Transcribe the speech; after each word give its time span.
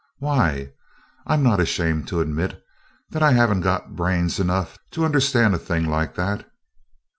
"Why? 0.17 0.71
I'm 1.27 1.43
not 1.43 1.59
ashamed 1.59 2.07
to 2.07 2.21
admit 2.21 2.59
that 3.11 3.21
I 3.21 3.33
haven't 3.33 3.61
got 3.61 3.95
brains 3.95 4.39
enough 4.39 4.79
to 4.93 5.05
understand 5.05 5.53
a 5.53 5.59
thing 5.59 5.85
like 5.85 6.15
that." 6.15 6.49